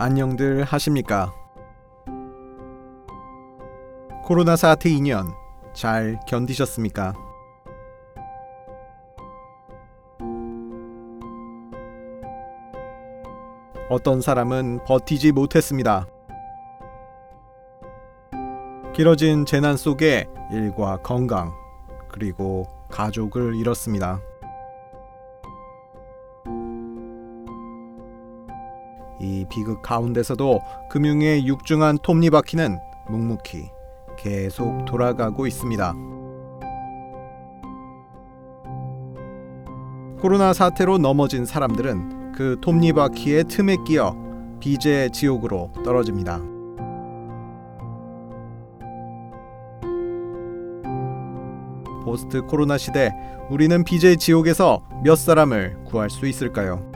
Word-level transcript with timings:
안녕들 0.00 0.62
하십니까? 0.62 1.34
코로나 4.22 4.54
사태 4.54 4.88
2년 4.90 5.34
잘 5.74 6.20
견디셨습니까? 6.24 7.14
어떤 13.90 14.20
사람은 14.20 14.84
버티지 14.84 15.32
못했습니다. 15.32 16.06
길어진 18.94 19.46
재난 19.46 19.76
속에 19.76 20.28
일과 20.52 20.98
건강, 20.98 21.52
그리고 22.08 22.68
가족을 22.88 23.56
잃었습니다. 23.56 24.20
비극 29.48 29.82
가운데서도 29.82 30.60
금융의 30.90 31.46
육중한 31.46 31.98
톱니바퀴는 32.02 32.78
묵묵히 33.08 33.70
계속 34.18 34.84
돌아가고 34.84 35.46
있습니다. 35.46 35.94
코로나 40.20 40.52
사태로 40.52 40.98
넘어진 40.98 41.44
사람들은 41.44 42.32
그 42.32 42.56
톱니바퀴의 42.60 43.44
틈에 43.44 43.76
끼어 43.86 44.16
비제 44.60 45.10
지옥으로 45.12 45.72
떨어집니다. 45.84 46.40
포스트 52.04 52.42
코로나 52.42 52.78
시대 52.78 53.12
우리는 53.50 53.84
비제 53.84 54.16
지옥에서 54.16 54.80
몇 55.04 55.16
사람을 55.16 55.84
구할 55.84 56.10
수 56.10 56.26
있을까요? 56.26 56.87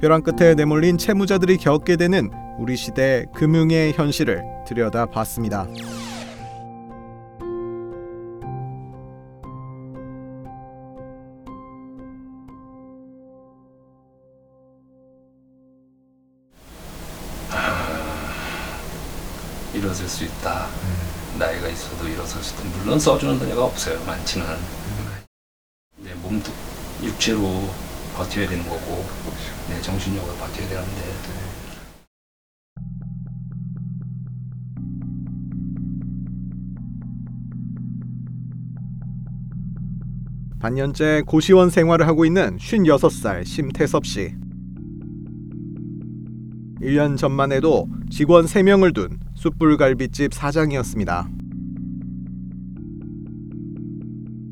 벼랑 0.00 0.22
끝에 0.22 0.54
내몰린 0.54 0.96
채무자들이 0.96 1.58
겪게 1.58 1.96
되는 1.96 2.30
우리 2.58 2.74
시대 2.74 3.26
금융의 3.34 3.92
현실을 3.92 4.42
들여다봤습니다. 4.66 5.66
일어설 19.74 20.08
수 20.08 20.24
있다. 20.24 20.66
나이가 21.38 21.68
있어도 21.68 22.08
일어설 22.08 22.42
수 22.42 22.54
있다. 22.54 22.78
물론 22.78 22.98
써주는 22.98 23.38
데가 23.38 23.64
없어요. 23.64 24.02
많지는. 24.04 24.46
내 25.98 26.14
몸도 26.14 26.50
육체로 27.02 27.68
버텨야 28.20 28.46
되는 28.46 28.62
거고, 28.64 29.06
내 29.70 29.80
정신력으로 29.80 30.34
버텨야 30.34 30.68
되는데. 30.68 31.20
반년째 40.58 41.22
고시원 41.26 41.70
생활을 41.70 42.06
하고 42.06 42.26
있는 42.26 42.58
56살 42.58 43.46
심태섭 43.46 44.04
씨. 44.04 44.34
1년 46.82 47.16
전만 47.16 47.52
해도 47.52 47.88
직원 48.10 48.44
3명을 48.44 48.94
둔 48.94 49.18
숯불갈비집 49.34 50.34
사장이었습니다. 50.34 51.30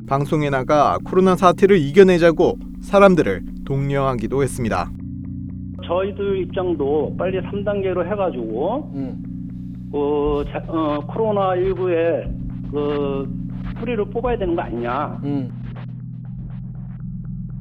방송에 0.06 0.48
나가 0.48 0.98
코로나 1.04 1.36
사태를 1.36 1.76
이겨내자고 1.76 2.58
사람들을 2.80 3.57
독려하기도 3.72 4.42
했습니다. 4.42 4.90
저희들 5.86 6.38
입장도 6.42 7.14
빨리 7.18 7.38
3단계로 7.40 8.04
해가지고 8.10 8.90
그 9.92 10.44
자- 10.50 10.64
어, 10.68 10.98
코로나 11.06 11.50
19에 11.54 12.70
그 12.70 13.26
뿌리를 13.78 14.04
뽑아야 14.10 14.38
되는 14.38 14.56
거 14.56 14.62
아니냐. 14.62 15.20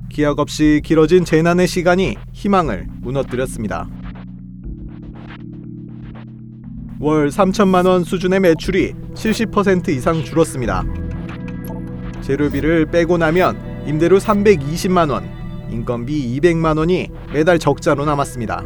기약 0.10 0.40
없이 0.40 0.82
길어진 0.84 1.26
재난의 1.26 1.68
시간이 1.68 2.16
희망을 2.32 2.88
무너뜨렸습니다. 3.02 3.88
월 7.00 7.28
3천만 7.28 7.86
원 7.86 8.04
수준의 8.04 8.40
매출이 8.40 8.94
70% 9.14 9.90
이상 9.90 10.16
줄었습니다. 10.24 10.84
재료비를 12.22 12.88
빼고 12.88 13.18
나면 13.18 13.56
임대료 13.86 14.18
320만 14.18 15.12
원, 15.12 15.24
인건비 15.70 16.40
200만 16.40 16.78
원이 16.78 17.10
매달 17.34 17.60
적자로 17.60 18.06
남았습니다. 18.06 18.64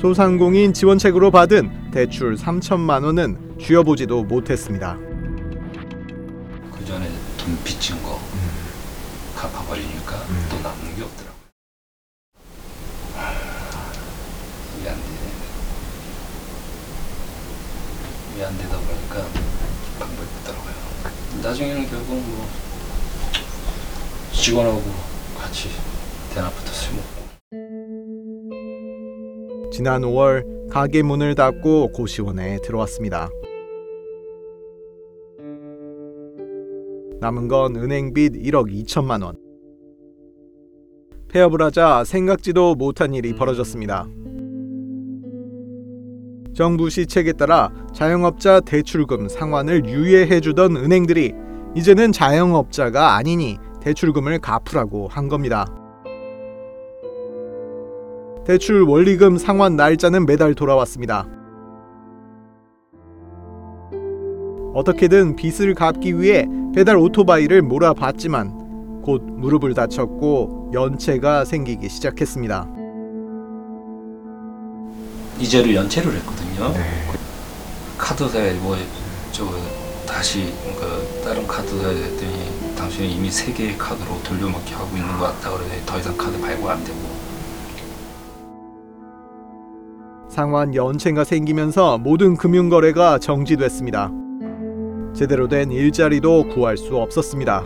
소상공인 0.00 0.72
지원책으로 0.74 1.30
받은 1.30 1.90
대출 1.90 2.34
3천만 2.36 3.04
원은 3.04 3.56
쥐어보지도 3.58 4.24
못했습니다. 4.24 4.98
그 6.72 6.84
전에 6.84 7.08
돈 7.38 7.56
빚진 7.64 8.02
거 8.02 8.18
갚아버리니까 9.36 10.16
또 10.50 10.56
남는 10.62 10.96
게 10.96 11.02
없더라고. 11.02 11.34
이게 14.78 14.88
안 14.90 14.96
되네. 14.96 15.32
이게 18.34 18.44
안 18.44 18.58
되다 18.58 18.76
보니까 18.76 19.26
방법이 19.98 20.28
없더라고요. 20.38 20.74
나중에는 21.42 21.88
결국 21.88 22.08
뭐 22.08 22.46
직원하고 24.44 24.82
같이 25.38 25.70
대낮부터 26.34 26.66
술 26.66 26.96
먹고 26.96 27.06
지난 29.70 30.02
5월 30.02 30.68
가게 30.68 31.02
문을 31.02 31.34
닫고 31.34 31.92
고시원에 31.92 32.58
들어왔습니다. 32.62 33.30
남은 37.20 37.48
건 37.48 37.76
은행빚 37.76 38.34
1억 38.34 38.70
2천만 38.70 39.24
원. 39.24 39.38
폐업을 41.28 41.62
하자 41.62 42.04
생각지도 42.04 42.74
못한 42.74 43.14
일이 43.14 43.34
벌어졌습니다. 43.34 44.06
정부 46.54 46.90
시책에 46.90 47.32
따라 47.32 47.72
자영업자 47.94 48.60
대출금 48.60 49.30
상환을 49.30 49.86
유예해주던 49.86 50.76
은행들이 50.76 51.32
이제는 51.74 52.12
자영업자가 52.12 53.14
아니니 53.16 53.56
대출금을 53.84 54.38
갚으라고 54.38 55.08
한 55.08 55.28
겁니다. 55.28 55.66
대출 58.46 58.82
원리금 58.82 59.36
상환 59.38 59.76
날짜는 59.76 60.26
매달 60.26 60.54
돌아왔습니다. 60.54 61.26
어떻게든 64.74 65.36
빚을 65.36 65.74
갚기 65.74 66.18
위해 66.18 66.46
배달 66.74 66.96
오토바이를 66.96 67.62
몰아봤지만 67.62 69.02
곧 69.02 69.22
무릎을 69.22 69.74
다쳤고 69.74 70.70
연체가 70.72 71.44
생기기 71.44 71.88
시작했습니다. 71.88 72.66
이자를 75.38 75.74
연체를 75.74 76.12
했거든요. 76.14 76.72
카드사에 77.98 78.54
뭐 78.60 78.76
저 79.34 79.44
다시 80.06 80.54
그 80.78 81.22
다른 81.24 81.44
카드사에 81.44 81.92
했더니 81.92 82.53
당신은 82.84 83.08
이미 83.08 83.30
세 83.30 83.50
개의 83.50 83.78
카드로 83.78 84.22
돌려막기 84.22 84.74
하고 84.74 84.94
있는 84.94 85.08
것 85.16 85.24
같다 85.24 85.50
그러더니 85.50 85.80
더 85.86 85.98
이상 85.98 86.14
카드 86.18 86.38
발급 86.38 86.68
안 86.68 86.84
되고 86.84 86.98
상환 90.28 90.74
연체가 90.74 91.24
생기면서 91.24 91.96
모든 91.96 92.36
금융 92.36 92.68
거래가 92.68 93.18
정지됐습니다. 93.18 94.10
제대로 95.14 95.48
된 95.48 95.70
일자리도 95.70 96.48
구할 96.48 96.76
수 96.76 96.96
없었습니다. 96.96 97.64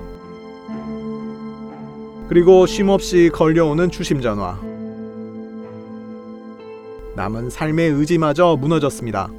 그리고 2.28 2.66
쉼없이 2.66 3.30
걸려오는 3.32 3.90
추심 3.90 4.20
전화. 4.20 4.60
남은 7.16 7.50
삶의 7.50 7.90
의지마저 7.90 8.56
무너졌습니다. 8.60 9.30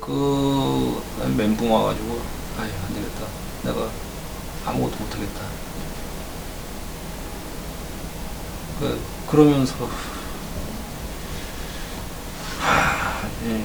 그 0.00 1.00
멘붕 1.36 1.70
와가지고 1.70 2.13
아무것도 4.66 4.96
못하겠다 5.02 5.40
그 8.80 9.00
그러면서 9.30 9.88
하, 12.60 13.28
예, 13.46 13.64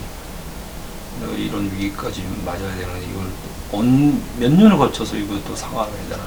내가 1.20 1.34
이런 1.34 1.66
위기까지 1.66 2.24
맞아야 2.46 2.76
되는데 2.76 3.06
이걸 3.10 3.26
언, 3.72 4.22
몇 4.40 4.52
년을 4.52 4.78
거쳐서 4.78 5.18
이걸 5.18 5.42
또 5.46 5.56
상황을 5.56 5.92
되나 6.10 6.24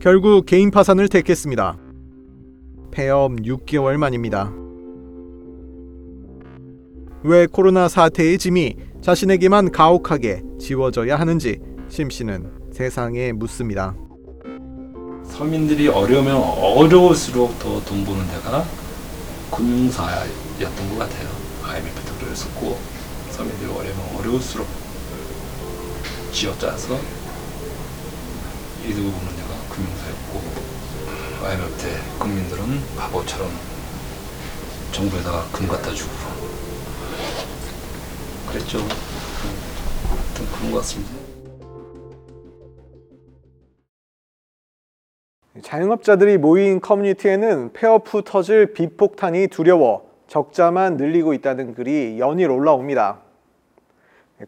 결국 0.00 0.44
개인 0.44 0.70
파산을 0.70 1.08
택했습니다. 1.08 1.78
폐업 2.90 3.32
6개월 3.36 3.96
만입니다. 3.96 4.52
왜 7.22 7.46
코로나 7.46 7.88
사태의 7.88 8.36
짐이 8.36 8.76
자신에게만 9.00 9.72
가혹하게 9.72 10.42
지워져야 10.58 11.18
하는지 11.18 11.58
심 11.88 12.10
씨는 12.10 12.50
세상에 12.72 13.32
묻습니다. 13.32 13.94
서민들이 15.24 15.88
어려우면 15.88 16.36
어려울수록 16.36 17.58
더 17.58 17.80
돈 17.84 18.04
버는 18.04 18.26
데가 18.28 18.64
금융사였던 19.50 20.88
것 20.90 20.98
같아요. 20.98 21.28
IMF도 21.64 22.14
그랬었고 22.24 22.78
서민들이 23.30 23.70
어려우면 23.70 24.16
어려울수록 24.18 24.66
쥐어짜서 26.32 26.98
이득을 28.84 29.02
보는 29.02 29.36
데가 29.36 29.74
금융사였고 29.74 30.42
IMF 31.44 31.76
때 31.78 32.00
국민들은 32.18 32.80
바보처럼 32.96 33.50
정부에다가 34.92 35.44
금 35.52 35.66
갖다 35.68 35.92
주고 35.92 36.10
그랬죠. 38.48 38.78
그런 40.56 40.70
것 40.72 40.78
같습니다. 40.78 41.12
자영업자들이 45.74 46.38
모인 46.38 46.80
커뮤니티에는 46.80 47.72
폐업 47.72 48.04
후 48.06 48.22
터질 48.22 48.74
비폭탄이 48.74 49.48
두려워 49.48 50.08
적자만 50.28 50.96
늘리고 50.96 51.34
있다는 51.34 51.74
글이 51.74 52.20
연일 52.20 52.52
올라옵니다. 52.52 53.18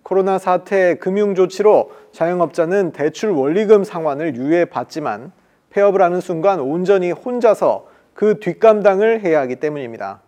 코로나 0.04 0.38
사태 0.38 0.94
금융 0.94 1.34
조치로 1.34 1.90
자영업자는 2.12 2.92
대출 2.92 3.30
원리금 3.30 3.82
상환을 3.82 4.36
유예받지만 4.36 5.32
폐업을 5.70 6.00
하는 6.00 6.20
순간 6.20 6.60
온전히 6.60 7.10
혼자서 7.10 7.88
그 8.14 8.38
뒷감당을 8.38 9.22
해야 9.24 9.40
하기 9.40 9.56
때문입니다. 9.56 10.20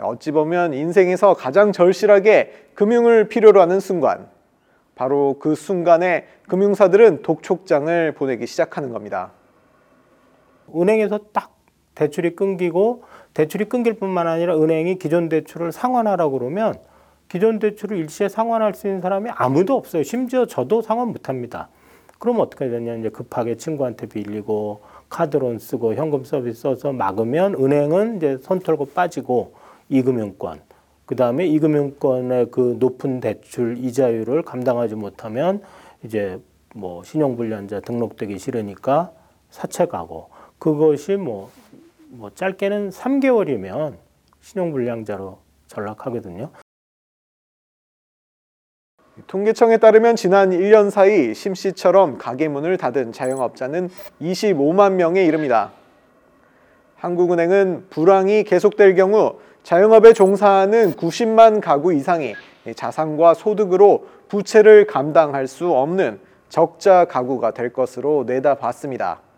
어찌 0.00 0.30
보면 0.30 0.72
인생에서 0.72 1.34
가장 1.34 1.72
절실하게 1.72 2.68
금융을 2.72 3.28
필요로 3.28 3.60
하는 3.60 3.78
순간, 3.78 4.26
바로 4.94 5.36
그 5.38 5.54
순간에 5.54 6.28
금융사들은 6.48 7.20
독촉장을 7.20 8.12
보내기 8.12 8.46
시작하는 8.46 8.90
겁니다. 8.90 9.32
은행에서 10.74 11.18
딱 11.32 11.56
대출이 11.94 12.36
끊기고 12.36 13.02
대출이 13.34 13.66
끊길 13.66 13.94
뿐만 13.94 14.26
아니라 14.26 14.56
은행이 14.56 14.98
기존 14.98 15.28
대출을 15.28 15.72
상환하라고 15.72 16.38
그러면 16.38 16.74
기존 17.28 17.58
대출을 17.58 17.96
일시에 17.96 18.28
상환할 18.28 18.74
수 18.74 18.88
있는 18.88 19.00
사람이 19.00 19.30
아무도 19.34 19.76
없어요. 19.76 20.02
심지어 20.02 20.46
저도 20.46 20.82
상환 20.82 21.08
못 21.08 21.28
합니다. 21.28 21.68
그럼 22.18 22.40
어떻게 22.40 22.68
되냐 22.68 22.94
이제 22.96 23.08
급하게 23.08 23.56
친구한테 23.56 24.06
빌리고 24.06 24.82
카드론 25.08 25.58
쓰고 25.58 25.94
현금 25.94 26.24
서비스 26.24 26.60
써서 26.62 26.92
막으면 26.92 27.54
은행은 27.54 28.16
이제 28.16 28.38
손 28.42 28.60
털고 28.60 28.86
빠지고 28.86 29.54
이금융권 29.88 30.60
그다음에 31.06 31.46
이금융권의 31.46 32.50
그 32.50 32.76
높은 32.78 33.20
대출 33.20 33.76
이자율을 33.78 34.42
감당하지 34.42 34.94
못하면 34.94 35.62
이제 36.04 36.38
뭐 36.74 37.02
신용불량자 37.02 37.80
등록되기 37.80 38.38
싫으니까 38.38 39.12
사채 39.50 39.86
가고 39.86 40.28
그것이 40.60 41.16
뭐, 41.16 41.50
뭐 42.10 42.30
짧게는 42.34 42.90
3개월이면 42.90 43.94
신용불량자로 44.42 45.38
전락하거든요. 45.66 46.50
통계청에 49.26 49.78
따르면 49.78 50.16
지난 50.16 50.50
1년 50.50 50.90
사이 50.90 51.34
심 51.34 51.54
씨처럼 51.54 52.18
가게 52.18 52.48
문을 52.48 52.76
닫은 52.76 53.12
자영업자는 53.12 53.88
25만 54.20 54.92
명에 54.92 55.24
이릅니다. 55.24 55.72
한국은행은 56.96 57.86
불황이 57.88 58.44
계속될 58.44 58.94
경우 58.96 59.38
자영업에 59.62 60.12
종사하는 60.12 60.92
90만 60.92 61.62
가구 61.62 61.94
이상이 61.94 62.34
자산과 62.76 63.32
소득으로 63.32 64.06
부채를 64.28 64.86
감당할 64.86 65.46
수 65.46 65.72
없는 65.72 66.20
적자 66.50 67.06
가구가 67.06 67.52
될 67.52 67.72
것으로 67.72 68.24
내다봤습니다. 68.26 69.29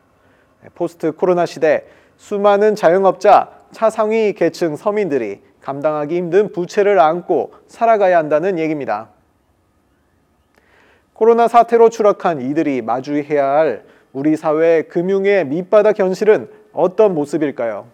포스트 0.74 1.12
코로나 1.12 1.46
시대 1.46 1.86
수많은 2.16 2.74
자영업자, 2.74 3.50
차상위 3.72 4.34
계층 4.34 4.76
서민들이 4.76 5.40
감당하기 5.60 6.16
힘든 6.16 6.52
부채를 6.52 6.98
안고 7.00 7.52
살아가야 7.66 8.18
한다는 8.18 8.58
얘기입니다. 8.58 9.08
코로나 11.14 11.48
사태로 11.48 11.88
추락한 11.88 12.40
이들이 12.40 12.82
마주해야 12.82 13.46
할 13.46 13.84
우리 14.12 14.36
사회 14.36 14.82
금융의 14.82 15.46
밑바닥 15.46 15.98
현실은 15.98 16.50
어떤 16.72 17.14
모습일까요? 17.14 17.86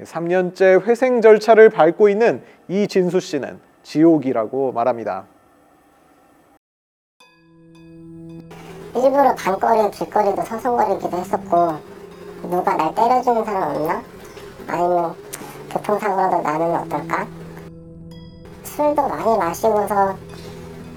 3년째 0.00 0.82
회생 0.86 1.20
절차를 1.20 1.70
밟고 1.70 2.08
있는 2.08 2.42
이진수 2.68 3.20
씨는 3.20 3.58
지옥이라고 3.82 4.72
말합니다. 4.72 5.26
일부러 9.04 9.34
밤거리, 9.34 9.90
길거리도 9.90 10.40
서성거리기도 10.40 11.14
했었고 11.18 11.78
누가 12.48 12.74
날 12.74 12.94
때려주는 12.94 13.44
사람 13.44 13.76
없나? 13.76 14.02
아니면 14.66 15.14
교통사고라도 15.70 16.40
나면 16.40 16.74
어떨까? 16.76 17.28
술도 18.62 19.06
많이 19.06 19.36
마시고서 19.36 20.16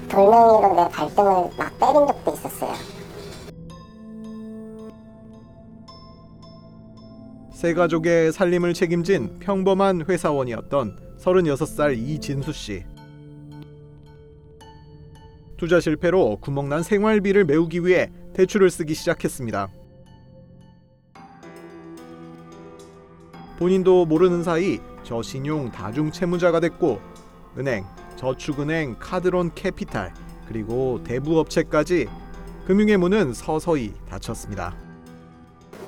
돌멩이로 0.08 0.74
내 0.74 0.88
발등을 0.88 1.50
막 1.58 1.78
때린 1.78 2.06
적도 2.06 2.32
있었어요. 2.32 2.72
세 7.52 7.74
가족의 7.74 8.32
살림을 8.32 8.72
책임진 8.72 9.38
평범한 9.40 10.06
회사원이었던 10.08 11.18
36살 11.20 11.98
이진수 11.98 12.52
씨. 12.54 12.84
투자 15.58 15.80
실패로 15.80 16.38
구멍난 16.40 16.84
생활비를 16.84 17.44
메우기 17.44 17.84
위해 17.84 18.10
대출을 18.32 18.70
쓰기 18.70 18.94
시작했습니다. 18.94 19.68
본인도 23.58 24.06
모르는 24.06 24.44
사이 24.44 24.78
저신용 25.02 25.72
다중채무자가 25.72 26.60
됐고 26.60 27.00
은행, 27.58 27.84
저축은행, 28.14 28.96
카드론 29.00 29.50
캐피탈 29.56 30.14
그리고 30.46 31.02
대부업체까지 31.02 32.08
금융의 32.68 32.96
문은 32.96 33.32
서서히 33.32 33.94
닫혔습니다. 34.08 34.76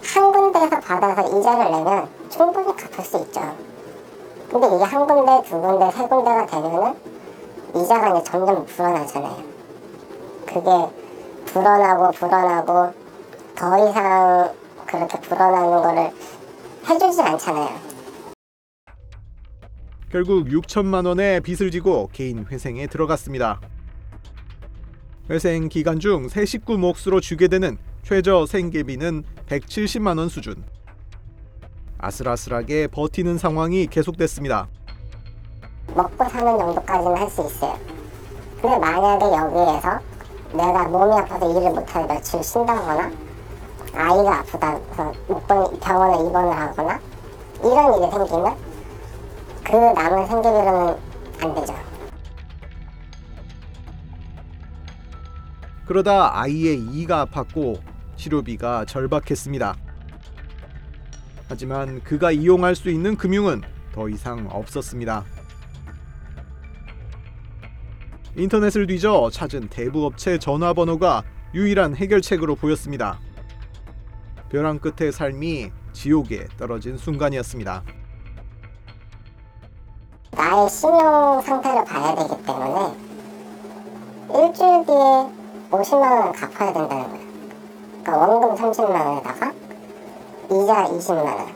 한 0.02 0.32
군데에서 0.32 0.80
받아서 0.80 1.38
이자를 1.38 1.70
내면 1.70 2.08
충분히 2.28 2.66
갚을 2.74 3.04
수 3.04 3.18
있죠. 3.18 3.40
근데 4.50 4.66
이게 4.66 4.82
한 4.82 5.06
군데, 5.06 5.48
두 5.48 5.60
군데, 5.60 5.90
세 5.92 6.08
군데가 6.08 6.46
되면은 6.46 6.94
이자가 7.76 8.18
이제 8.18 8.24
점점 8.24 8.66
불어나잖아요. 8.66 9.49
그게 10.52 10.70
불어나고 11.46 12.10
불어나고 12.12 12.92
더 13.54 13.88
이상 13.88 14.52
그렇게 14.86 15.20
불어나는 15.20 15.82
거를 15.82 16.10
해주지 16.88 17.22
않잖아요. 17.22 17.78
결국 20.10 20.46
6천만 20.48 21.06
원의 21.06 21.40
빚을 21.40 21.70
지고 21.70 22.08
개인 22.12 22.44
회생에 22.46 22.86
들어갔습니다. 22.88 23.60
회생 25.30 25.68
기간 25.68 26.00
중 26.00 26.28
세 26.28 26.44
식구 26.44 26.76
몫으로 26.78 27.20
주게 27.20 27.46
되는 27.46 27.78
최저 28.02 28.44
생계비는 28.46 29.22
170만 29.48 30.18
원 30.18 30.28
수준. 30.28 30.64
아슬아슬하게 31.98 32.88
버티는 32.88 33.38
상황이 33.38 33.86
계속됐습니다. 33.86 34.66
먹고 35.94 36.24
사는 36.28 36.58
정도까지는 36.58 37.16
할 37.16 37.30
수 37.30 37.46
있어요. 37.46 37.78
근데 38.60 38.78
만약에 38.78 39.24
여기에서 39.26 40.00
내가 40.52 40.84
몸이 40.88 41.12
아파서 41.20 41.50
일을 41.50 41.70
못하고 41.70 42.06
며칠 42.06 42.42
쉰다거나 42.42 43.10
아이가 43.94 44.38
아프다 44.40 44.70
해서 44.70 45.12
병원에 45.80 46.26
입원을 46.26 46.52
하거나 46.52 47.00
이런 47.58 48.02
일이 48.02 48.10
생기면 48.10 48.56
그 49.64 49.76
남은 49.76 50.26
생계비로는 50.26 50.96
안 51.42 51.54
되죠. 51.54 51.74
그러다 55.86 56.40
아이의 56.40 56.78
이가 56.78 57.26
아팠고 57.26 57.80
치료비가 58.16 58.84
절박했습니다. 58.84 59.74
하지만 61.48 62.00
그가 62.04 62.30
이용할 62.30 62.76
수 62.76 62.90
있는 62.90 63.16
금융은 63.16 63.62
더 63.92 64.08
이상 64.08 64.46
없었습니다. 64.50 65.24
인터넷을 68.36 68.86
뒤져 68.86 69.28
찾은 69.32 69.68
대부업체 69.68 70.38
전화번호가 70.38 71.24
유일한 71.54 71.96
해결책으로 71.96 72.54
보였습니다. 72.54 73.18
벼랑 74.50 74.78
끝의 74.78 75.12
삶이 75.12 75.70
지옥에 75.92 76.46
떨어진 76.56 76.96
순간이었습니다. 76.96 77.82
나의 80.30 80.68
신용 80.70 81.40
상태를 81.42 81.84
봐야 81.84 82.14
되기 82.14 82.42
때문에 82.44 82.94
일주일 84.32 84.86
뒤에 84.86 85.26
50만 85.70 86.02
원을 86.02 86.32
갚아야 86.32 86.72
된다는 86.72 87.08
거예요. 87.08 87.30
그러니까 88.02 88.16
원금 88.16 88.54
30만 88.54 89.06
원에다가 89.06 89.52
이자 90.46 90.84
20만 90.88 91.24
원. 91.24 91.48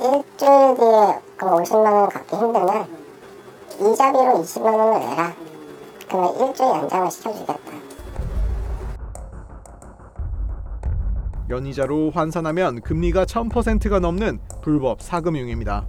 일주일 0.00 0.76
뒤에 0.76 1.20
그 1.36 1.46
50만 1.46 1.92
원 1.92 2.08
갚기 2.10 2.36
힘들면 2.36 3.04
이자비로 3.80 4.42
20만 4.42 4.64
원을 4.66 5.00
내라. 5.00 5.34
그러면 6.08 6.48
일주일 6.48 6.68
연장을 6.70 7.10
시켜주겠다. 7.10 7.60
연이자로 11.50 12.10
환산하면 12.10 12.80
금리가 12.80 13.24
1000%가 13.26 13.98
넘는 13.98 14.40
불법 14.62 15.02
사금융입니다. 15.02 15.86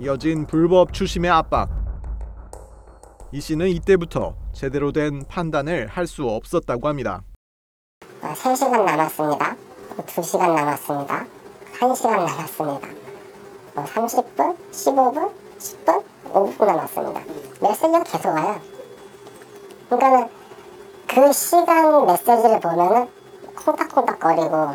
이어진 0.00 0.46
불법 0.46 0.92
추심의 0.92 1.30
압박. 1.30 1.70
이 3.32 3.40
씨는 3.40 3.68
이때부터 3.68 4.36
제대로 4.52 4.92
된 4.92 5.24
판단을 5.28 5.86
할 5.88 6.06
수 6.06 6.24
없었다고 6.28 6.88
합니다. 6.88 7.22
3시간 8.22 8.84
남았습니다. 8.84 9.56
2시간 9.96 10.54
남았습니다. 10.54 11.26
1시간 11.78 12.10
남았습니다. 12.16 12.88
뭐 13.74 13.84
30분, 13.84 14.56
15분, 14.70 15.32
10분, 15.58 16.02
5분 16.32 16.64
남았습니다. 16.66 17.20
메시지가 17.60 18.02
계속 18.04 18.28
와요. 18.28 18.60
그러니까는 19.88 20.28
그 21.06 21.32
시간 21.32 22.06
메시지를 22.06 22.60
보면은 22.60 23.08
콩닥콩닥거리고 23.64 24.74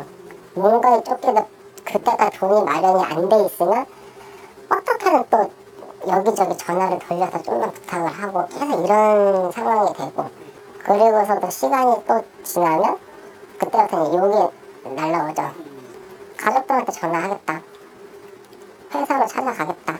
뭔가에 0.54 1.02
쫓기다 1.02 1.46
그때가 1.84 2.30
돈이 2.30 2.64
마련이 2.64 3.04
안 3.04 3.28
돼 3.28 3.44
있으면 3.46 3.86
어떻게든 4.68 5.24
또 5.30 5.50
여기저기 6.06 6.56
전화를 6.56 6.98
돌려서 6.98 7.42
좀만 7.42 7.72
부탁을 7.72 8.08
하고 8.08 8.46
계속 8.48 8.84
이런 8.84 9.52
상황이 9.52 9.92
되고 9.94 10.24
그리고서도 10.84 11.50
시간이 11.50 12.04
또 12.06 12.22
지나면 12.42 12.98
그때부터는 13.58 14.14
욕이 14.14 14.94
날라오죠. 14.94 15.50
가족들한테 16.36 16.92
전화하겠다. 16.92 17.62
회사로 18.94 19.26
찾아가겠다. 19.26 19.98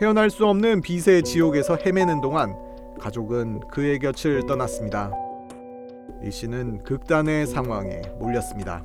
헤어날 0.00 0.30
수 0.30 0.46
없는 0.46 0.80
빚의 0.80 1.24
지옥에서 1.24 1.76
헤매는 1.76 2.20
동안 2.20 2.56
가족은 3.00 3.60
그의 3.68 3.98
곁을 3.98 4.46
떠났습니다. 4.46 5.10
이 6.22 6.30
씨는 6.30 6.84
극단의 6.84 7.48
상황에 7.48 8.02
몰렸습니다. 8.20 8.84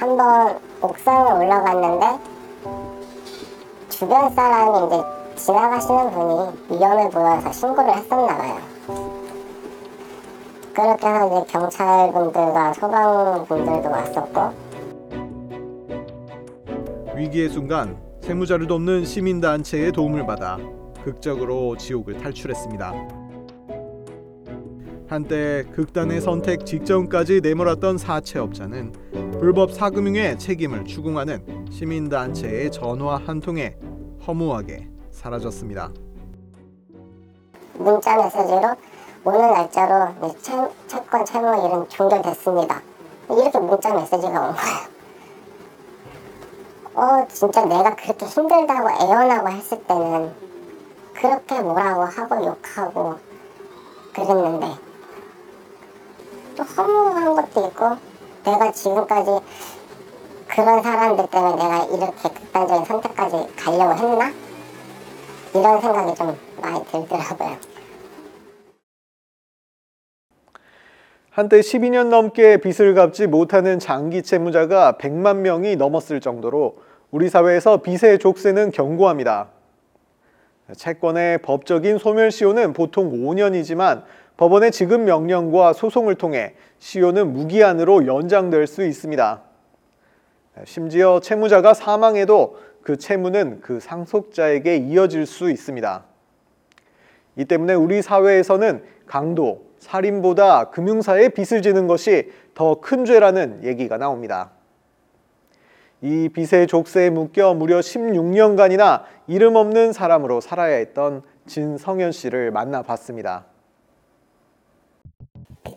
한번 0.00 0.58
옥상에 0.80 1.30
올라갔는데 1.30 2.06
주변 3.88 4.34
사람이 4.34 4.86
이제 4.86 5.02
지나가시는 5.36 6.10
분이 6.10 6.80
위험해 6.80 7.08
보여서 7.08 7.52
신고를 7.52 7.94
했었나 7.94 8.36
봐요. 8.36 8.56
그렇게 10.74 11.06
해서 11.06 11.42
이제 11.42 11.52
경찰분들과 11.52 12.72
소방분들도 12.74 13.90
왔었고 13.90 14.67
위기의 17.18 17.48
순간 17.48 18.00
세무자료도 18.22 18.74
없는 18.74 19.04
시민단체의 19.04 19.90
도움을 19.90 20.24
받아 20.24 20.56
극적으로 21.02 21.76
지옥을 21.76 22.18
탈출했습니다. 22.18 22.92
한때 25.08 25.64
극단의 25.74 26.20
선택 26.20 26.64
직전까지 26.64 27.40
내몰았던 27.40 27.98
사채업자는 27.98 28.92
불법 29.40 29.72
사금융의 29.72 30.38
책임을 30.38 30.84
추궁하는 30.84 31.66
시민단체의 31.70 32.70
전화 32.70 33.16
한 33.16 33.40
통에 33.40 33.76
허무하게 34.26 34.88
사라졌습니다. 35.10 35.90
문자 37.74 38.16
메시지로 38.16 38.76
오늘 39.24 39.40
날짜로 39.40 40.14
이제 40.24 40.38
채, 40.40 40.52
채권 40.86 41.24
채무 41.24 41.66
일은 41.66 41.88
종결됐습니다. 41.88 42.80
이렇게 43.30 43.58
문자 43.58 43.92
메시지가 43.94 44.28
온 44.28 44.54
거예요. 44.54 44.97
어 46.94 47.26
진짜 47.28 47.64
내가 47.64 47.94
그렇게 47.94 48.26
힘들다고 48.26 48.90
애원하고 48.90 49.48
했을 49.50 49.82
때는 49.84 50.34
그렇게 51.14 51.60
뭐라고 51.60 52.02
하고 52.02 52.46
욕하고 52.46 53.18
그랬는데 54.12 54.66
또 56.56 56.62
허무한 56.64 57.34
것도 57.34 57.66
있고 57.68 57.96
내가 58.44 58.72
지금까지 58.72 59.30
그런 60.48 60.82
사람들 60.82 61.26
때문에 61.28 61.56
내가 61.56 61.84
이렇게 61.84 62.28
극단적인 62.28 62.84
선택까지 62.84 63.54
가려고 63.56 63.94
했나? 63.94 64.32
이런 65.54 65.80
생각이 65.80 66.14
좀 66.14 66.38
많이 66.60 66.84
들더라고요. 66.86 67.77
한때 71.38 71.60
12년 71.60 72.08
넘게 72.08 72.56
빚을 72.56 72.94
갚지 72.94 73.28
못하는 73.28 73.78
장기 73.78 74.24
채무자가 74.24 74.98
100만 74.98 75.36
명이 75.36 75.76
넘었을 75.76 76.20
정도로 76.20 76.78
우리 77.12 77.28
사회에서 77.28 77.76
빚의 77.76 78.18
족쇄는 78.18 78.72
견고합니다. 78.72 79.46
채권의 80.76 81.38
법적인 81.42 81.98
소멸시효는 81.98 82.72
보통 82.72 83.12
5년이지만 83.12 84.02
법원의 84.36 84.72
지급 84.72 85.02
명령과 85.02 85.74
소송을 85.74 86.16
통해 86.16 86.54
시효는 86.80 87.32
무기한으로 87.32 88.08
연장될 88.08 88.66
수 88.66 88.84
있습니다. 88.84 89.40
심지어 90.64 91.20
채무자가 91.20 91.72
사망해도 91.72 92.56
그 92.82 92.96
채무는 92.96 93.60
그 93.60 93.78
상속자에게 93.78 94.78
이어질 94.78 95.24
수 95.24 95.52
있습니다. 95.52 96.02
이 97.36 97.44
때문에 97.44 97.74
우리 97.74 98.02
사회에서는 98.02 98.82
강도, 99.06 99.67
살인보다 99.78 100.70
금융사에 100.70 101.28
빚을 101.30 101.62
지는 101.62 101.86
것이 101.86 102.30
더 102.54 102.80
큰 102.80 103.04
죄라는 103.04 103.64
얘기가 103.64 103.96
나옵니다. 103.98 104.50
이 106.00 106.28
빚의 106.28 106.66
족쇄에 106.68 107.10
묶여 107.10 107.54
무려 107.54 107.80
16년간이나 107.80 109.02
이름 109.26 109.56
없는 109.56 109.92
사람으로 109.92 110.40
살아야 110.40 110.76
했던 110.76 111.22
진성현 111.46 112.12
씨를 112.12 112.50
만나봤습니다. 112.52 113.46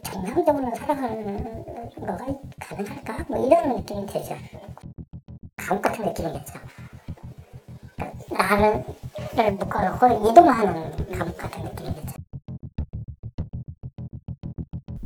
정상적으로 0.04 0.74
살아가는 0.76 1.64
거가 1.96 2.18
가능할까? 2.60 3.26
뭐 3.30 3.48
이런 3.48 3.76
느낌이 3.78 4.06
들죠. 4.06 4.36
감옥 5.58 5.82
같은 5.82 6.06
느낌이겠죠. 6.06 6.60
나를 8.32 8.84
묶어놓고 9.54 10.30
이동하는 10.30 11.18
감옥 11.18 11.38
같은 11.38 11.64
느낌이겠죠. 11.64 12.21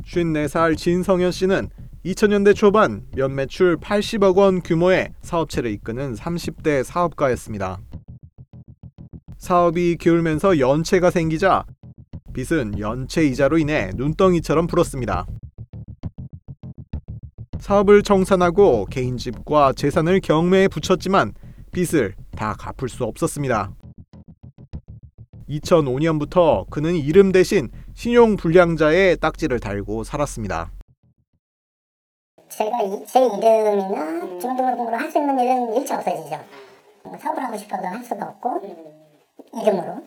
54살 0.06 0.76
진성현 0.76 1.32
씨는 1.32 1.68
2000년대 2.04 2.54
초반 2.54 3.02
연매출 3.16 3.76
80억 3.76 4.36
원 4.36 4.60
규모의 4.60 5.12
사업체를 5.22 5.70
이끄는 5.72 6.14
30대 6.14 6.84
사업가였습니다. 6.84 7.80
사업이 9.38 9.96
기울면서 9.96 10.58
연체가 10.58 11.10
생기자 11.10 11.64
빚은 12.32 12.78
연체 12.78 13.24
이자로 13.24 13.58
인해 13.58 13.90
눈덩이처럼 13.94 14.66
불었습니다. 14.66 15.26
사업을 17.58 18.02
청산하고 18.02 18.86
개인 18.90 19.16
집과 19.16 19.72
재산을 19.72 20.20
경매에 20.20 20.68
붙였지만 20.68 21.32
빚을 21.72 22.14
다 22.36 22.54
갚을 22.56 22.88
수 22.88 23.04
없었습니다. 23.04 23.72
2005년부터 25.48 26.68
그는 26.70 26.94
이름 26.96 27.32
대신 27.32 27.70
신용 27.94 28.36
불량자의 28.36 29.18
딱지를 29.18 29.60
달고 29.60 30.04
살았습니다. 30.04 30.70
제가 32.48 32.82
이, 32.82 33.04
제 33.06 33.24
이름이나 33.24 34.38
중등록으로 34.38 34.96
할수 34.96 35.18
있는 35.18 35.38
일은 35.38 35.74
일체 35.74 35.94
없어지죠. 35.94 36.38
뭐 37.04 37.16
사업을 37.18 37.42
하고 37.42 37.56
싶어도 37.56 37.86
할 37.86 38.02
수도 38.02 38.24
없고 38.24 38.60
이름으로. 39.54 40.02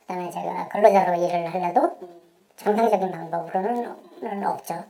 그다음에 0.00 0.30
제가 0.30 0.68
근로자로 0.68 1.14
일을 1.22 1.52
하려도 1.52 1.98
정상적인 2.56 3.10
방법으로는 3.10 4.46
없죠. 4.46 4.84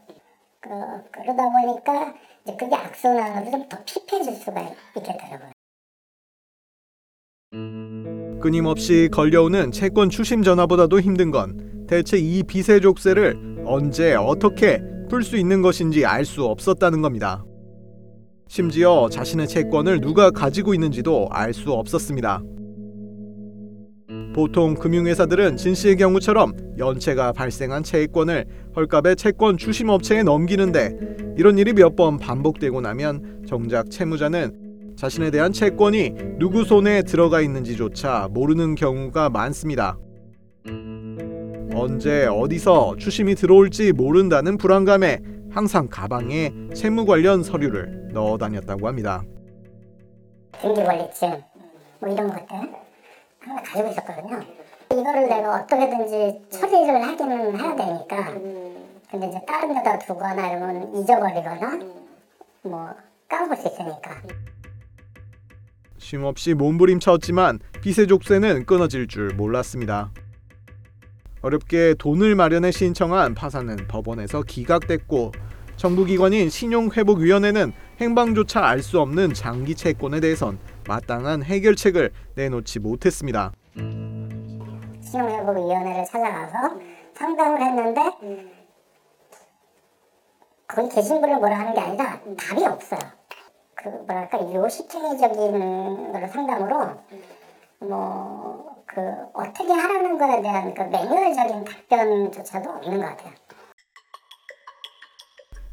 그, 0.60 0.68
그러다 1.10 1.50
보니까 1.50 2.14
이제 2.44 2.56
그게 2.56 2.74
악순환으로 2.74 3.50
좀 3.50 3.68
더 3.68 3.78
피폐해질 3.84 4.34
수가 4.34 4.60
있겠더라고요. 4.96 5.52
끊임없이 8.42 9.08
걸려오는 9.10 9.70
채권 9.72 10.10
추심 10.10 10.42
전화보다도 10.42 11.00
힘든 11.00 11.30
건 11.30 11.86
대체 11.88 12.18
이 12.18 12.42
빚의 12.42 12.82
족쇄를 12.82 13.62
언제 13.64 14.14
어떻게 14.14 14.82
풀 15.08 15.22
수 15.22 15.36
있는 15.36 15.62
것인지 15.62 16.04
알 16.04 16.24
수 16.24 16.44
없었다는 16.44 17.00
겁니다. 17.00 17.44
심지어 18.48 19.08
자신의 19.10 19.46
채권을 19.48 20.00
누가 20.00 20.30
가지고 20.30 20.74
있는지도 20.74 21.28
알 21.30 21.54
수 21.54 21.72
없었습니다. 21.72 22.42
보통 24.34 24.74
금융회사들은 24.74 25.56
진 25.56 25.74
씨의 25.74 25.96
경우처럼 25.96 26.52
연체가 26.78 27.32
발생한 27.32 27.82
채권을 27.82 28.46
헐값에 28.74 29.14
채권 29.14 29.56
추심업체에 29.58 30.22
넘기는데 30.22 30.96
이런 31.36 31.58
일이 31.58 31.72
몇 31.72 31.94
번 31.96 32.18
반복되고 32.18 32.80
나면 32.80 33.44
정작 33.46 33.90
채무자는 33.90 34.61
자신에 34.96 35.30
대한 35.30 35.52
채권이 35.52 36.38
누구 36.38 36.64
손에 36.64 37.02
들어가 37.02 37.40
있는지조차 37.40 38.28
모르는 38.30 38.74
경우가 38.74 39.30
많습니다. 39.30 39.96
언제 41.74 42.26
어디서 42.26 42.96
추심이 42.98 43.34
들어올지 43.34 43.92
모른다는 43.92 44.58
불안감에 44.58 45.18
항상 45.50 45.88
가방에 45.88 46.52
채무 46.74 47.04
관련 47.06 47.42
서류를 47.42 48.10
넣어 48.12 48.38
다녔다고 48.38 48.86
합니다. 48.86 49.22
등기관리증 50.60 51.42
뭐 51.98 52.10
이런 52.10 52.28
것들 52.28 52.46
가지고 53.64 53.88
있었거든요. 53.88 54.40
이거를 54.92 55.28
내가 55.28 55.62
어떻게든지 55.62 56.42
처리를 56.50 57.02
하기는 57.02 57.58
해야 57.58 57.74
되니까. 57.76 58.32
근데 59.10 59.28
이제 59.28 59.40
다른 59.46 59.74
데다 59.74 59.98
두거나 59.98 60.52
이러면 60.52 60.94
잊어버리거나 60.96 61.78
뭐 62.62 62.90
까먹을 63.28 63.56
수 63.56 63.68
있으니까. 63.68 64.22
쉼없이 66.12 66.54
몸부림쳤지만 66.54 67.60
빚의 67.80 68.08
족쇄는 68.08 68.66
끊어질 68.66 69.06
줄 69.06 69.32
몰랐습니다. 69.34 70.10
어렵게 71.40 71.94
돈을 71.98 72.34
마련해 72.34 72.70
신청한 72.72 73.34
파산은 73.34 73.86
법원에서 73.88 74.42
기각됐고 74.42 75.32
정부기관인 75.76 76.50
신용회복위원회는 76.50 77.72
행방조차 78.00 78.62
알 78.64 78.82
수 78.82 79.00
없는 79.00 79.32
장기 79.32 79.74
채권에 79.74 80.20
대해선 80.20 80.58
마땅한 80.86 81.42
해결책을 81.44 82.10
내놓지 82.34 82.80
못했습니다. 82.80 83.52
신용회복위원회를 83.76 86.04
찾아가서 86.04 86.78
상담을 87.14 87.62
했는데 87.62 88.02
거기 90.68 90.94
계신 90.94 91.20
분을 91.20 91.38
뭐라 91.38 91.58
하는 91.60 91.74
게 91.74 91.80
아니라 91.80 92.20
답이 92.36 92.64
없어요. 92.64 93.00
그 93.82 93.88
뭐랄까 93.88 94.38
요식행위적인 94.40 96.12
걸 96.12 96.28
상담으로 96.28 96.90
뭐 97.80 98.72
그 98.94 99.00
어떻게 99.32 99.72
하라는 99.72 100.18
거에 100.18 100.42
대한 100.42 100.74
그 100.74 100.82
매뉴얼적인 100.82 101.64
답변조차도 101.64 102.70
없는 102.70 103.00
것 103.00 103.06
같아요. 103.06 103.32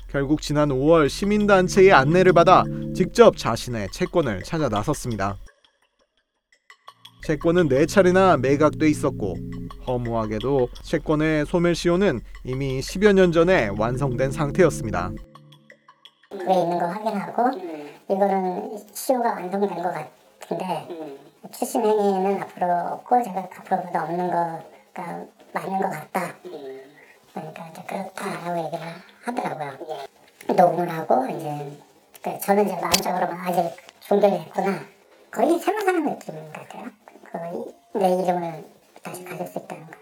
결국 0.09 0.41
지난 0.41 0.69
5월 0.69 1.09
시민단체의 1.09 1.91
안내를 1.91 2.33
받아 2.33 2.63
직접 2.95 3.37
자신의 3.37 3.89
채권을 3.91 4.43
찾아 4.43 4.69
나섰습니다. 4.69 5.37
채권은 7.27 7.67
네 7.67 7.85
차례나 7.85 8.37
매각돼 8.37 8.87
있었고 8.87 9.35
허무하게도 9.85 10.69
채권의 10.83 11.45
소멸시효는 11.45 12.21
이미 12.45 12.79
10여 12.79 13.13
년 13.13 13.31
전에 13.33 13.69
완성된 13.77 14.31
상태였습니다. 14.31 15.11
그게 16.31 16.53
있는 16.53 16.79
거 16.79 16.87
확인하고 16.87 17.78
이거는 18.09 18.77
시효가 18.91 19.29
완성된 19.33 19.83
것 19.83 19.93
같은데 19.93 20.87
출신 21.51 21.85
행위는 21.85 22.41
앞으로 22.41 22.65
없고 22.93 23.21
제가 23.21 23.41
앞으로보다 23.41 24.03
없는 24.03 24.31
거가 24.31 25.25
맞는 25.53 25.79
것 25.79 25.89
같다. 25.91 26.33
그러니까 27.33 27.67
이제 27.67 27.83
그렇다라고 27.87 28.65
얘기를 28.65 28.87
하더라고요. 29.23 29.77
녹음을 30.47 30.89
하고 30.89 31.27
이제 31.27 31.77
그 32.23 32.39
저는 32.39 32.65
이제 32.65 32.75
마음적으로 32.81 33.27
아직 33.31 33.75
종결했구나. 33.99 34.79
거의 35.29 35.59
새로 35.59 35.79
사는 35.81 36.03
느낌 36.03 36.51
같아요. 36.51 36.85
거의 37.31 37.65
내 37.93 38.23
이름을 38.23 38.65
다시 39.03 39.23
가질 39.23 39.45
수 39.45 39.59
있다는 39.59 39.85
거. 39.85 39.99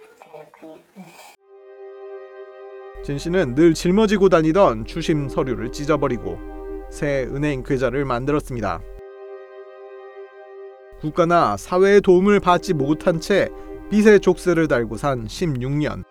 진 3.04 3.18
씨는 3.18 3.56
늘 3.56 3.74
짊어지고 3.74 4.30
다니던 4.30 4.86
추심 4.86 5.30
서류를 5.30 5.72
찢어버리고 5.72 6.57
새 6.90 7.24
은행 7.24 7.64
계좌를 7.64 8.06
만들었습니다. 8.06 8.82
국가나 11.02 11.58
사회의 11.58 12.02
도움을 12.02 12.40
받지 12.40 12.74
못한 12.74 13.20
채 13.20 13.50
빚의 13.92 14.20
족쇄를 14.20 14.68
달고 14.68 14.98
산 14.98 15.26
16년. 15.26 16.04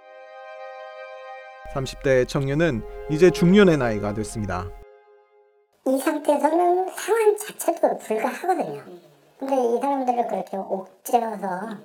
30대 1.75 2.27
청년은 2.29 2.83
이제 3.11 3.31
중년의 3.31 3.79
나이가 3.79 4.15
됐습니다. 4.15 4.67
이 5.87 5.99
상태에서는 5.99 6.89
상황 6.95 7.37
자체도 7.37 7.99
불가하거든요. 7.99 8.83
근데 9.39 9.55
이 9.55 9.81
사람들을 9.81 10.27
그렇게 10.29 10.57
옥죄어서 10.57 11.77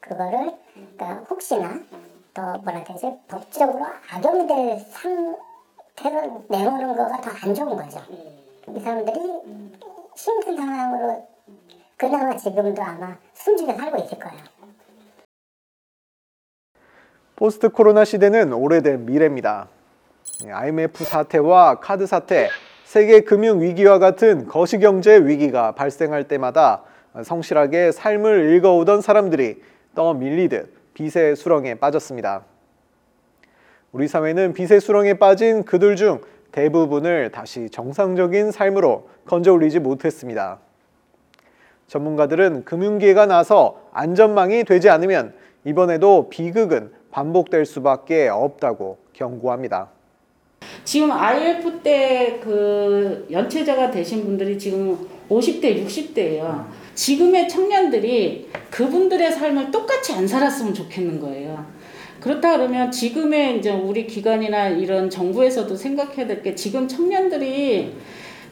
그거를 0.00 0.52
그러니까 0.74 1.24
혹시나 1.30 1.80
더 2.34 2.58
뭐라 2.58 2.78
해야 2.78 2.84
되지 2.84 3.12
법적으로 3.28 3.86
악용될 4.10 4.78
상 4.90 5.36
태로 5.96 6.44
내모는 6.48 6.94
거가 6.96 7.20
더 7.20 7.30
안 7.42 7.54
좋은 7.54 7.76
거죠. 7.76 8.00
이 8.68 8.80
사람들이 8.80 9.18
힘든 10.16 10.56
상황으로 10.56 11.26
그나마 11.96 12.36
지금도 12.36 12.82
아마 12.82 13.16
숨지게 13.34 13.74
살고 13.74 13.96
있을 14.04 14.18
거예요. 14.18 14.42
포스트 17.36 17.68
코로나 17.68 18.04
시대는 18.04 18.52
오래된 18.52 19.04
미래입니다. 19.06 19.68
IMF 20.50 21.04
사태와 21.04 21.80
카드 21.80 22.06
사태, 22.06 22.48
세계 22.84 23.20
금융 23.20 23.60
위기와 23.60 23.98
같은 23.98 24.46
거시경제 24.46 25.18
위기가 25.18 25.72
발생할 25.72 26.28
때마다 26.28 26.82
성실하게 27.22 27.92
삶을 27.92 28.54
읽어오던 28.56 29.00
사람들이 29.00 29.62
떠밀리듯 29.94 30.94
빚의 30.94 31.36
수렁에 31.36 31.76
빠졌습니다. 31.76 32.44
우리 33.92 34.08
사회는 34.08 34.52
빚의 34.52 34.80
수렁에 34.80 35.14
빠진 35.14 35.64
그들 35.64 35.96
중 35.96 36.20
대부분을 36.52 37.30
다시 37.32 37.68
정상적인 37.70 38.50
삶으로 38.50 39.08
건져 39.26 39.52
올리지 39.52 39.78
못했습니다. 39.80 40.58
전문가들은 41.86 42.64
금융기회가 42.64 43.26
나서 43.26 43.80
안전망이 43.92 44.64
되지 44.64 44.88
않으면 44.88 45.34
이번에도 45.64 46.28
비극은 46.28 46.90
반복될 47.10 47.64
수밖에 47.64 48.28
없다고 48.28 48.98
경고합니다. 49.12 49.90
지금 50.84 51.10
IF 51.12 51.80
때 51.82 52.40
그 52.46 53.26
연체자가 53.30 53.90
되신 53.90 54.24
분들이 54.24 54.56
지금 54.58 54.96
50대, 55.28 55.84
60대예요. 55.84 56.66
지금의 56.94 57.48
청년들이 57.48 58.48
그분들의 58.70 59.32
삶을 59.32 59.70
똑같이 59.72 60.12
안 60.12 60.26
살았으면 60.26 60.72
좋겠는 60.72 61.20
거예요. 61.20 61.66
그렇다 62.26 62.56
그러면 62.56 62.90
지금의 62.90 63.58
이제 63.58 63.70
우리 63.70 64.04
기관이나 64.04 64.70
이런 64.70 65.08
정부에서도 65.08 65.76
생각해야 65.76 66.26
될 66.26 66.42
게 66.42 66.56
지금 66.56 66.88
청년들이 66.88 67.94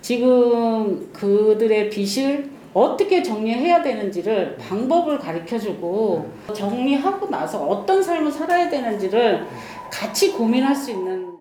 지금 0.01 1.13
그들의 1.13 1.91
빚을 1.91 2.51
어떻게 2.73 3.21
정리해야 3.21 3.83
되는지를 3.83 4.57
방법을 4.59 5.19
가르쳐 5.19 5.59
주고 5.59 6.31
정리하고 6.55 7.29
나서 7.31 7.67
어떤 7.67 8.01
삶을 8.01 8.31
살아야 8.31 8.69
되는지를 8.71 9.45
같이 9.91 10.31
고민할 10.33 10.77
수 10.77 10.93
있는 10.93 11.35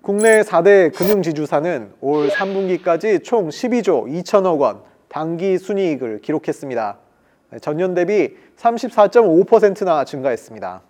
국내 0.00 0.42
4대 0.42 0.94
금융지주사는 0.94 1.94
올 2.00 2.28
3분기까지 2.28 3.24
총 3.24 3.48
12조 3.48 4.06
2천억 4.22 4.60
원 4.60 4.82
당기 5.08 5.58
순이익을 5.58 6.20
기록했습니다. 6.20 7.07
전년 7.60 7.94
대비 7.94 8.36
34.5%나 8.56 10.04
증가했습니다. 10.04 10.82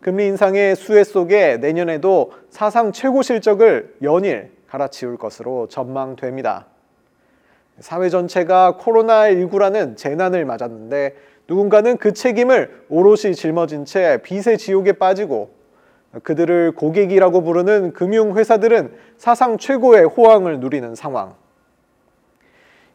금리 0.00 0.26
인상의 0.26 0.76
수혜 0.76 1.04
속에 1.04 1.56
내년에도 1.58 2.32
사상 2.50 2.92
최고 2.92 3.22
실적을 3.22 3.96
연일 4.02 4.52
갈아치울 4.68 5.16
것으로 5.16 5.66
전망됩니다. 5.68 6.66
사회 7.80 8.08
전체가 8.08 8.78
코로나19라는 8.80 9.96
재난을 9.96 10.44
맞았는데 10.44 11.16
누군가는 11.48 11.96
그 11.96 12.12
책임을 12.12 12.84
오롯이 12.88 13.34
짊어진 13.34 13.84
채 13.84 14.20
빚의 14.22 14.58
지옥에 14.58 14.92
빠지고 14.92 15.50
그들을 16.22 16.72
고객이라고 16.72 17.42
부르는 17.42 17.92
금융회사들은 17.92 18.92
사상 19.16 19.58
최고의 19.58 20.04
호황을 20.04 20.60
누리는 20.60 20.94
상황. 20.94 21.34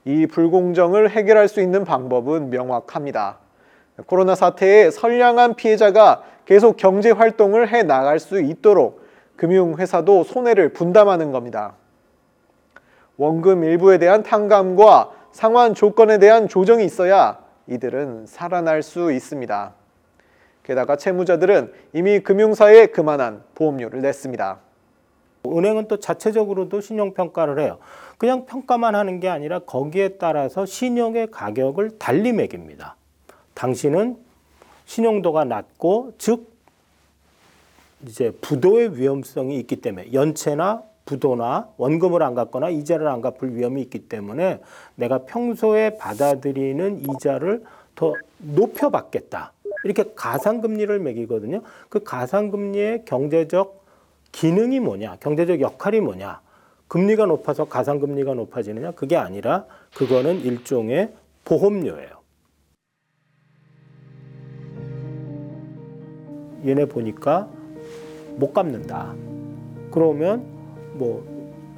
이 0.06 0.28
불공정을 0.28 1.10
해결할 1.10 1.48
수 1.48 1.62
있는 1.62 1.86
방법은 1.86 2.50
명확합니다. 2.50 3.38
코로나 4.08 4.36
사태의 4.36 4.92
선량한 4.92 5.56
피해자가 5.56 6.24
계속 6.46 6.78
경제 6.78 7.12
활동을 7.12 7.70
해 7.70 7.84
나갈 7.84 8.20
수 8.20 8.42
있도록 8.42 9.04
금융회사도 9.36 10.24
손해를 10.24 10.70
분담하는 10.74 11.32
겁니다. 11.32 11.76
원금 13.18 13.64
일부에 13.64 13.98
대한 13.98 14.24
탕감과 14.24 15.12
상환 15.32 15.74
조건에 15.74 16.18
대한 16.18 16.48
조정이 16.48 16.84
있어야 16.84 17.40
이들은 17.68 18.26
살아날 18.26 18.84
수 18.84 19.12
있습니다. 19.12 19.74
게다가 20.64 20.96
채무자들은 20.96 21.74
이미 21.94 22.20
금융사에 22.20 22.88
그만한 22.88 23.44
보험료를 23.56 24.02
냈습니다. 24.02 24.60
은행은 25.46 25.88
또 25.88 26.00
자체적으로도 26.00 26.82
신용 26.82 27.14
평가를 27.14 27.60
해요. 27.60 27.80
그냥 28.18 28.46
평가만 28.46 28.96
하는 28.96 29.20
게 29.20 29.30
아니라 29.30 29.60
거기에 29.60 30.18
따라서 30.18 30.66
신용의 30.66 31.32
가격을 31.32 31.98
달리 32.00 32.32
매깁니다. 32.32 32.96
당신은 33.54 34.18
신용도가 34.86 35.46
낮고 35.46 36.14
즉 36.18 36.52
이제 38.08 38.32
부도의 38.42 38.98
위험성이 38.98 39.60
있기 39.60 39.78
때문에 39.78 40.14
연체나 40.14 40.84
부도나 41.06 41.70
원금을 41.78 42.24
안 42.24 42.34
갚거나 42.34 42.70
이자를 42.70 43.08
안 43.08 43.22
갚을 43.22 43.56
위험이 43.56 43.82
있기 43.82 44.08
때문에 44.08 44.60
내가 44.96 45.20
평소에 45.20 45.98
받아들이는 45.98 47.02
이자를 47.02 47.64
더 47.96 48.14
높여 48.38 48.90
받겠다. 48.90 49.52
이렇게 49.84 50.06
가상금리를 50.16 50.98
매기거든요. 51.00 51.62
그 51.90 52.04
가상금리의 52.04 53.04
경제적 53.06 53.84
기능이 54.32 54.80
뭐냐, 54.80 55.18
경제적 55.20 55.60
역할이 55.62 56.00
뭐냐. 56.00 56.42
금리가 56.94 57.26
높아서 57.26 57.66
가상금리가 57.66 58.36
높아지느냐? 58.36 58.92
그게 58.92 59.16
아니라 59.18 59.66
그거는 59.96 60.42
일종의 60.42 61.12
보험료예요. 61.44 62.22
얘네 66.64 66.86
보니까 66.86 67.50
못 68.36 68.54
갚는다. 68.54 69.16
그러면 69.90 70.46
뭐 70.94 71.26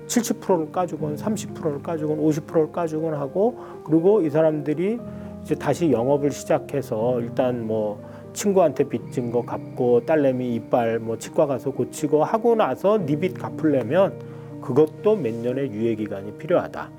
70%를 0.08 0.73
까주건 0.73 1.15
30%를 1.15 1.82
까주건 1.82 2.19
50%를 2.19 2.73
까주건 2.73 3.13
하고 3.13 3.58
그리고 3.86 4.21
이 4.21 4.30
사람들이 4.30 4.99
이제 5.43 5.56
다시 5.56 5.93
영업을 5.93 6.32
시작해서 6.32 7.21
일단 7.21 7.65
뭐 7.65 8.04
친구한테 8.34 8.84
빚진 8.84 9.32
거 9.32 9.43
갚고 9.43 10.06
딸내미 10.06 10.56
이빨 10.56 10.99
뭐 10.99 11.17
치과 11.17 11.45
가서 11.45 11.71
고치고 11.71 12.21
하고 12.25 12.56
나서 12.56 12.97
네 12.97 13.15
빚 13.15 13.34
갚으려면 13.34 14.35
그것도 14.65 15.15
몇 15.15 15.34
년의 15.34 15.71
유예 15.71 15.95
기간이 15.95 16.34
필요하다. 16.39 16.89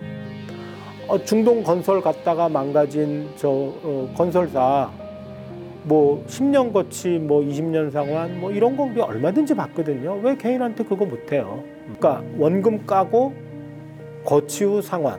어, 1.09 1.25
중동 1.25 1.63
건설 1.65 2.01
갔다가 2.01 2.49
망가진 2.49 3.29
저 3.37 3.49
어, 3.51 4.13
건설사 4.17 4.91
뭐 5.83 6.25
10년 6.27 6.73
거치 6.73 7.19
뭐 7.19 7.43
20년 7.43 7.91
상환 7.91 8.41
뭐 8.41 8.51
이런 8.53 8.77
거 8.77 8.89
얼마든지 9.05 9.55
받거든요. 9.55 10.21
왜 10.23 10.37
개인한테 10.37 10.85
그거 10.85 11.05
못 11.05 11.33
해요? 11.33 11.63
그러니까 11.85 12.23
원금 12.39 12.87
까고 12.87 13.35
거치 14.25 14.65
후 14.65 14.81
상환 14.81 15.19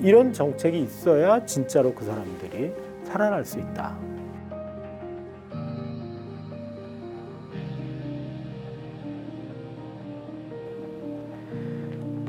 이런 0.00 0.32
정책이 0.32 0.80
있어야 0.80 1.44
진짜로 1.44 1.92
그 1.92 2.04
사람들이 2.04 2.72
살아날 3.04 3.44
수 3.44 3.58
있다. 3.58 4.07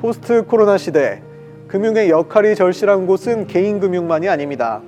포스트 0.02 0.46
코로나 0.46 0.78
시대 0.78 1.22
금융의 1.68 2.10
역할이 2.10 2.56
절실한 2.56 3.06
곳은 3.06 3.48
개인 3.48 3.80
금융만이 3.80 4.30
아닙니다. 4.30 4.82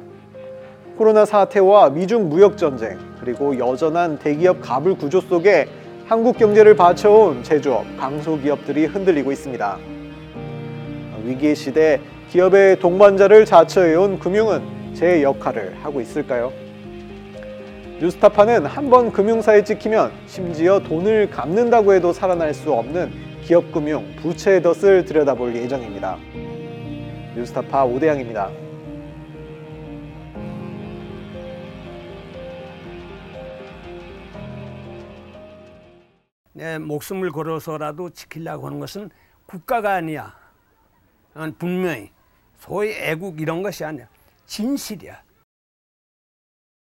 코로나 0.98 1.26
사태와 1.26 1.90
미중 1.90 2.30
무역 2.30 2.58
전쟁 2.58 2.98
그리고 3.20 3.58
여전한 3.58 4.18
대기업 4.20 4.62
가불 4.62 4.98
구조 4.98 5.20
속에 5.20 5.68
한국 6.08 6.38
경제를 6.38 6.76
받쳐온 6.76 7.44
제조업, 7.44 7.86
강소기업들이 7.98 8.86
흔들리고 8.86 9.32
있습니다. 9.32 9.78
위기의 11.26 11.56
시대 11.56 12.00
기업의 12.30 12.80
동반자를 12.80 13.46
자처해온 13.46 14.18
금융은 14.20 14.62
제 14.94 15.22
역할을 15.24 15.76
하고 15.84 16.00
있을까요? 16.02 16.52
뉴스타파는 18.00 18.66
한 18.66 18.90
번 18.90 19.12
금융사에 19.12 19.64
찍히면 19.64 20.12
심지어 20.26 20.80
돈을 20.80 21.30
갚는다고 21.30 21.94
해도 21.94 22.12
살아날 22.14 22.54
수 22.54 22.72
없는 22.72 23.12
기업금융 23.44 24.16
부채의 24.18 24.62
덫을 24.62 25.06
들여다볼 25.06 25.56
예정입니다. 25.56 26.18
뉴스타파 27.36 27.86
오대양입니다. 27.86 28.52
내 36.54 36.78
목숨을 36.78 37.32
걸어서라도 37.32 38.12
지키려고 38.12 38.68
하는 38.68 38.80
것은 38.80 39.10
국가가 39.48 39.96
아니야. 39.96 40.36
어, 41.34 41.52
분명히 41.58 42.12
소위 42.60 42.92
애국 42.92 43.42
이런 43.42 43.64
것이 43.64 43.84
아니야. 43.84 44.08
진실이야. 44.46 45.24